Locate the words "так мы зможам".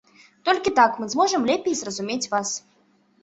0.79-1.45